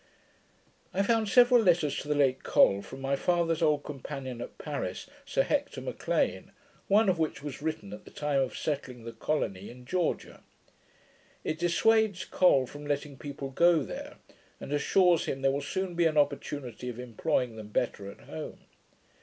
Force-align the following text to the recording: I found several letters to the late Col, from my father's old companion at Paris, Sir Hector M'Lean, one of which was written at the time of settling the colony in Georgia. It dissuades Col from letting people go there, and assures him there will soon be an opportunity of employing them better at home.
I 0.95 1.03
found 1.03 1.29
several 1.29 1.61
letters 1.61 1.95
to 1.99 2.07
the 2.07 2.15
late 2.15 2.41
Col, 2.41 2.81
from 2.81 3.01
my 3.01 3.15
father's 3.15 3.61
old 3.61 3.83
companion 3.83 4.41
at 4.41 4.57
Paris, 4.57 5.05
Sir 5.27 5.43
Hector 5.43 5.79
M'Lean, 5.79 6.53
one 6.87 7.07
of 7.07 7.19
which 7.19 7.43
was 7.43 7.61
written 7.61 7.93
at 7.93 8.03
the 8.05 8.09
time 8.09 8.41
of 8.41 8.57
settling 8.57 9.03
the 9.03 9.11
colony 9.11 9.69
in 9.69 9.85
Georgia. 9.85 10.41
It 11.43 11.59
dissuades 11.59 12.25
Col 12.25 12.65
from 12.65 12.87
letting 12.87 13.15
people 13.15 13.51
go 13.51 13.83
there, 13.83 14.15
and 14.59 14.73
assures 14.73 15.25
him 15.25 15.43
there 15.43 15.51
will 15.51 15.61
soon 15.61 15.93
be 15.93 16.07
an 16.07 16.17
opportunity 16.17 16.89
of 16.89 16.97
employing 16.97 17.55
them 17.55 17.67
better 17.67 18.09
at 18.09 18.21
home. 18.21 18.61